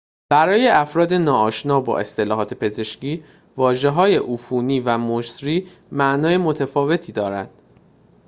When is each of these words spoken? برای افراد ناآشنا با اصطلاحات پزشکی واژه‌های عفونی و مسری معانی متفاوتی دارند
برای 0.29 0.67
افراد 0.67 1.13
ناآشنا 1.13 1.81
با 1.81 1.99
اصطلاحات 1.99 2.53
پزشکی 2.53 3.23
واژه‌های 3.57 4.17
عفونی 4.17 4.79
و 4.79 4.97
مسری 4.97 5.67
معانی 5.91 6.37
متفاوتی 6.37 7.11
دارند 7.11 7.49